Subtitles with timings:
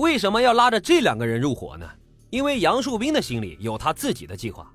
[0.00, 1.86] 为什么要拉着这两个人入伙呢？
[2.30, 4.72] 因为杨树斌的心里有他自己的计划。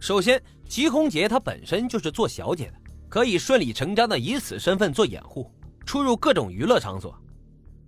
[0.00, 2.74] 首先，吉红杰他本身就是做小姐的，
[3.06, 5.52] 可以顺理成章的以此身份做掩护，
[5.84, 7.14] 出入各种娱乐场所。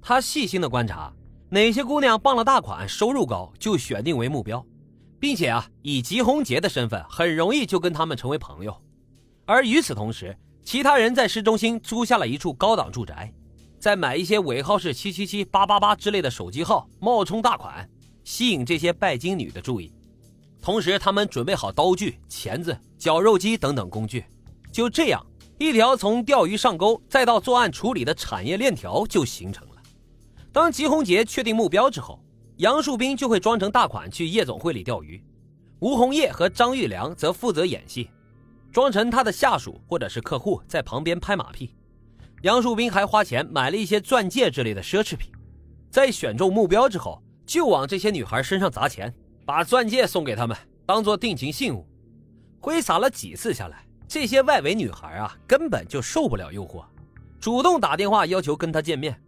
[0.03, 1.11] 他细心的观察
[1.49, 4.63] 哪些姑娘傍了大款、收入高，就选定为目标，
[5.19, 8.79] 并且啊，以吉红杰的身份，很容易就跟他们成为朋友。
[9.47, 13.33] 而与此同时，其他人在市中心租下了一处高档住宅，
[13.83, 17.91] 再买一些尾号是七七七八八八之类的手机号，冒充大款。
[18.23, 19.93] 吸引这些拜金女的注意，
[20.63, 24.25] 同时他们准备好刀具、钳子、绞肉机等等工具。
[24.71, 25.27] 就这样，
[25.59, 29.75] 一条从钓鱼上钩再到作案处理的产业链条就形成了。
[30.53, 32.21] 当吉红杰确定目标之后，
[32.59, 35.21] 杨树斌就会装成大款去夜总会里钓鱼，
[35.81, 38.09] 吴红叶和张玉良则负责演戏，
[38.71, 41.75] 装成他的下属或者是客户在旁边拍马屁。
[42.43, 45.33] 杨树斌还花钱买了一些钻戒之类的奢侈品，
[45.91, 47.23] 在选中目标之后。
[47.45, 49.13] 就往这些女孩身上砸钱，
[49.45, 51.85] 把钻戒送给他们，当做定情信物。
[52.61, 56.85] 挥洒了几次下来，这些外围女孩啊，根本就受不了诱惑，
[57.41, 59.21] 主动打电话要求跟他见面。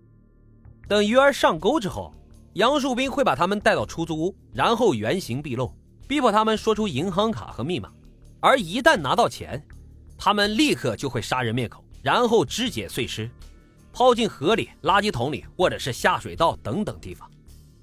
[0.89, 2.15] 等鱼儿上钩之后，
[2.55, 5.75] 杨树斌会把他们带到出租屋，然后原形毕露，
[6.07, 7.93] 逼迫他们说出银行卡和密码。
[8.41, 9.63] 而一旦拿到钱，
[10.17, 13.31] 他们立刻就会杀人灭口，然后肢解碎尸，
[13.91, 17.29] 抛进河里、垃圾桶里，或者是下水道等等地方。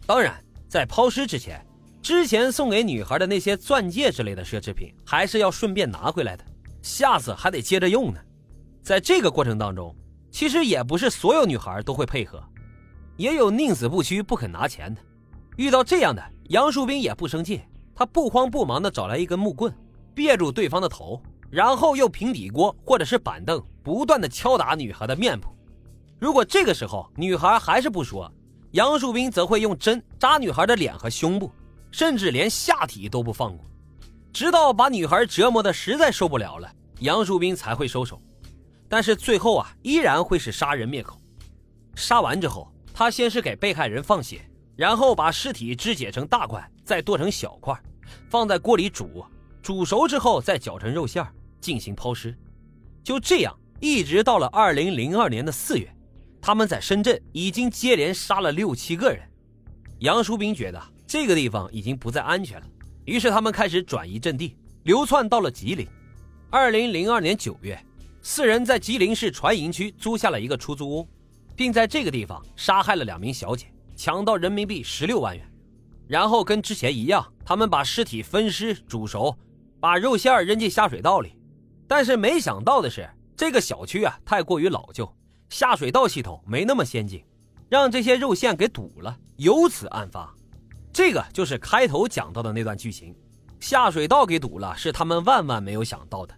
[0.05, 1.65] 当然，在抛尸之前，
[2.03, 6.45] 之前送给女孩的那些钻戒之类的奢侈品，还是要顺便拿回来的，
[6.83, 8.19] 下次还得接着用呢。
[8.83, 9.95] 在这个过程当中，
[10.29, 12.43] 其实也不是所有女孩都会配合，
[13.17, 15.01] 也有宁死不屈不肯拿钱的。
[15.57, 17.61] 遇到这样的，杨树斌也不生气，
[17.95, 19.73] 他不慌不忙地找来一根木棍，
[20.13, 21.19] 别住对方的头，
[21.51, 25.49] 然后用平底锅或者是板凳不断的敲打女孩的面部。
[26.17, 28.31] 如果这个时候女孩还是不说，
[28.71, 31.51] 杨树斌则会用针扎女孩的脸和胸部，
[31.91, 33.65] 甚至连下体都不放过，
[34.31, 38.21] 直到把女孩折磨的实在受不了了，杨树斌才会收手。
[38.87, 41.17] 但是最后啊，依然会是杀人灭口。
[41.95, 44.41] 杀完之后，他先是给被害人放血，
[44.77, 47.77] 然后把尸体肢解成大块，再剁成小块，
[48.29, 49.25] 放在锅里煮，
[49.61, 51.25] 煮熟之后再搅成肉馅
[51.61, 52.35] 进行抛尸。
[53.03, 55.87] 就这样，一直到了二零零二年的四月。
[56.41, 59.21] 他们在深圳已经接连杀了六七个人，
[59.99, 62.65] 杨淑斌觉得这个地方已经不再安全了，
[63.05, 65.87] 于是他们开始转移阵地，流窜到了吉林。
[66.49, 67.79] 二零零二年九月，
[68.23, 71.07] 四人在吉林市船营区租下了一个出租屋，
[71.55, 75.47] 并在这个地方杀害了两名小姐，抢到人民币十六万元。
[76.07, 79.37] 然后跟之前一样，他们把尸体分尸煮熟，
[79.79, 81.33] 把肉馅扔进下水道里。
[81.91, 85.13] 但是没想到的是，这个小区啊太过于老旧。
[85.49, 87.21] 下水道系统没那么先进，
[87.67, 90.33] 让这些肉馅给堵了，由此案发。
[90.93, 93.13] 这个就是开头讲到的那段剧情，
[93.59, 96.33] 下水道给堵了，是他们万万没有想到的。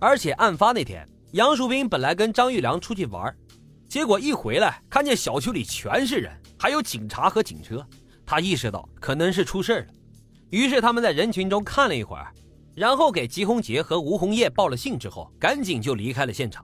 [0.00, 3.32] 而且案发那天，杨树斌本来跟张玉良出去玩，
[3.88, 7.86] 结果一回来，看见小区里全是人，还有警察和警车，
[8.26, 9.86] 他意识到可能是出事了。
[10.50, 12.34] 于是他们在人群中看了一会儿，
[12.76, 16.62] 然后给吉红杰和吴红叶报了信之后，赶紧就离开了现场。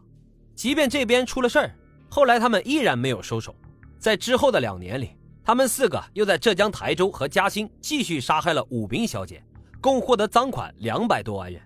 [0.55, 1.75] 即便这边出了事儿。
[2.11, 3.57] 后来他们依然没有收手，
[3.99, 9.43] 在之后的两年里，他们四个又在浙江台州和嘉兴继续杀害了五名小姐，
[9.81, 11.59] 共获得赃款两百多万元。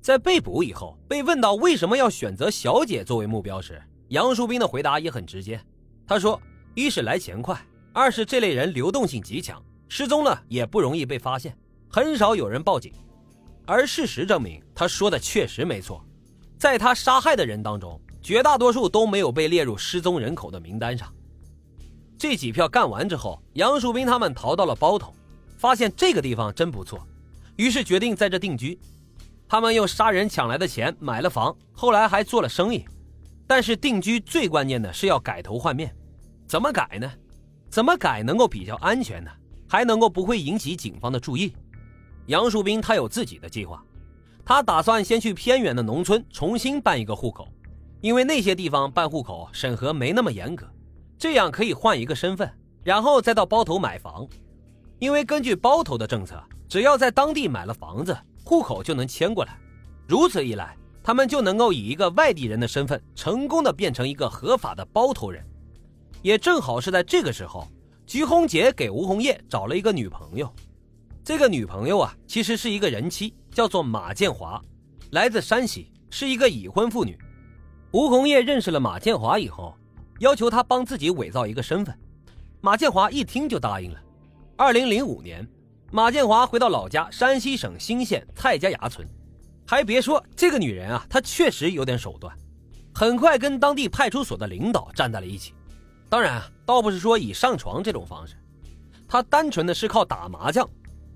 [0.00, 5.60] 在被捕以后，被问到为什么要选择小姐作为目标时，杨树斌的回答也很直接，
[6.04, 6.42] 他说：
[6.74, 7.56] 一是来钱快，
[7.92, 11.56] 二是这类人流动性极强，失踪了也不容易被发现，
[11.88, 12.92] 很少有人报警。
[13.70, 16.02] 而事实证明，他说的确实没错，
[16.58, 18.00] 在他杀害的人当中。
[18.20, 21.10] 绝大多数都没有被列入失踪人口的名单上。
[22.18, 25.14] 这几票干完之后，杨树斌他们逃到了包头，
[25.56, 27.06] 发现这个地方真不错，
[27.56, 28.78] 于是决定在这定居。
[29.46, 32.84] 他们用杀人抢来的钱买了房，后来还做了生意。
[33.46, 35.94] 但是定居最关键的是要改头换面，
[36.46, 37.10] 怎么改呢？
[37.70, 39.30] 怎么改能够比较安全呢？
[39.68, 41.52] 还能够不会引起警方的注意？
[42.28, 43.82] 杨树斌他有自己的计划，
[44.44, 47.48] 他打算先去偏远的农村重新办一个户口。
[48.02, 50.68] 因为那些地方办户口审核没那么严格，
[51.18, 52.48] 这样可以换一个身份，
[52.84, 54.28] 然后再到包头买房。
[54.98, 56.38] 因为根据包头的政策，
[56.68, 58.14] 只要在当地买了房子，
[58.44, 59.58] 户口就能迁过来。
[60.06, 65.42] 如此一来，他们就能够以一个外地人的身份，成功的变成一个合法的包头人。
[66.20, 67.66] 也正好是在这个时候，
[68.06, 70.52] 菊红姐给吴红叶找了一个女朋友。
[71.28, 74.58] 这个女朋友啊，其实是一个人妻，叫做马建华，
[75.10, 77.18] 来自山西，是一个已婚妇女。
[77.92, 79.76] 吴红叶认识了马建华以后，
[80.20, 81.94] 要求他帮自己伪造一个身份，
[82.62, 84.00] 马建华一听就答应了。
[84.56, 85.46] 二零零五年，
[85.92, 89.06] 马建华回到老家山西省兴县蔡家崖村。
[89.66, 92.34] 还别说，这个女人啊，她确实有点手段，
[92.94, 95.52] 很快跟当地派出所的领导站在了一起。
[96.08, 98.34] 当然啊，倒不是说以上床这种方式，
[99.06, 100.66] 她单纯的是靠打麻将，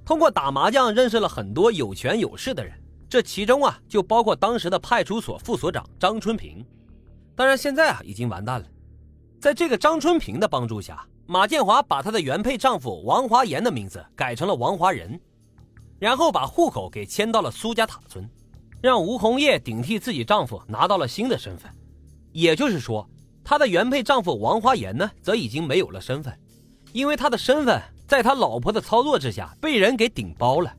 [0.05, 2.73] 通过打麻将认识了很多有权有势的人，
[3.09, 6.65] 这其中啊，就包括当时的派出所副所长张春平。
[7.35, 8.67] 当然，现在啊，已经完蛋了。
[9.41, 15.19] 在这个张春平的帮助下，马建华把她的原配丈夫王华岩的名字改成了王华仁，
[15.99, 18.29] 然后把户口给迁到了苏家塔村，
[18.81, 21.71] 让吴红叶顶替自己丈夫拿到了新的身份。
[22.33, 23.09] 也就是说，
[23.45, 26.37] 她的原配丈夫王华岩呢，则已经没有了身份，
[26.93, 27.81] 因为他的身份
[28.13, 30.71] 在他老婆的操作之下被人给顶包了。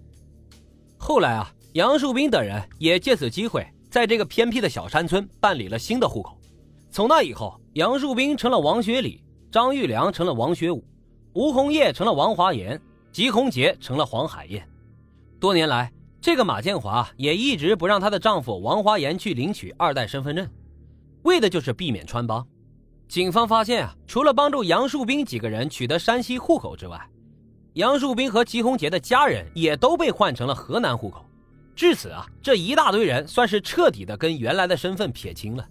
[0.99, 6.39] 后来啊，杨树斌等人也借此机会在这个偏僻的小山村办理了新的户口。
[6.91, 10.85] 从那以后，杨树斌成了王学礼，张玉良成了王学武，
[11.33, 12.79] 吴红叶成了王华岩，
[13.11, 14.63] 吉红杰成了黄海燕。
[15.39, 15.91] 多年来，
[16.21, 20.47] 这个马建华也一直不让她的丈夫王华岩去领取二代身份证，
[21.23, 22.47] 为的就是避免穿帮。
[23.07, 27.03] 警方发现啊，除了帮助杨树斌几个人取得山西户口之外，
[27.73, 31.25] 杨树斌和吉红杰的家人也都被换成了河南户口。
[31.75, 35.67] 至此啊，这一大堆人算是彻底的跟原来的身份撇清了。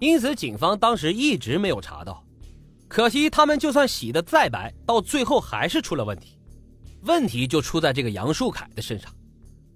[0.00, 2.24] 因此，警方当时一直没有查到。
[2.88, 6.36] 可惜，他们就算洗得再白，到最后还是出了问题。
[7.02, 9.08] 问题就出在这个杨树凯的身上。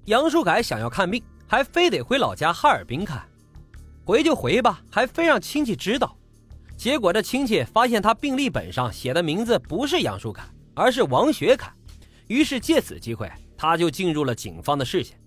[0.07, 3.23] 杨树凯想要看病，还非得回老家哈尔滨看。
[4.05, 6.17] 回就回吧，还非让亲戚知道。
[6.77, 10.43] 结果，这亲戚发现他病历本上写的名字不是杨树凯，
[10.77, 11.73] 而是王学凯。
[12.29, 15.19] 于是，借此机会，他就进入了警方的视线。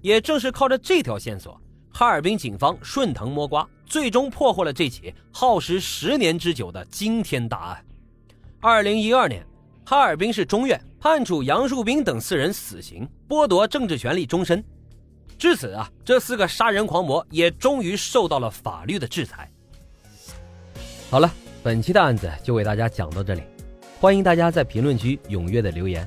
[0.00, 1.60] 也正是靠着这条线索。
[1.92, 7.84] 哈尔滨警方顺藤摸瓜，最终破获了这起耗时十年之久的惊天大案。
[8.60, 9.46] 二零一二年，
[9.84, 14.62] 哈尔滨市中院判处杨树斌等四人死刑，剥夺政治权利终身。
[15.38, 19.50] 至此啊，这四个杀人狂魔也终于受到了法律的制裁。
[21.10, 21.32] 好了，
[21.62, 23.42] 本期的案子就为大家讲到这里，
[23.98, 26.06] 欢迎大家在评论区踊跃的留言。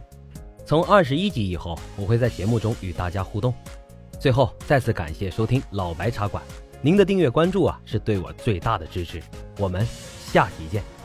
[0.64, 3.52] 从二十一集以后，我会在节目中与大家互动。
[4.20, 6.44] 最后，再次感谢收听老白茶馆，
[6.82, 9.20] 您的订阅关注啊，是对我最大的支持。
[9.58, 9.84] 我们
[10.32, 10.99] 下集见。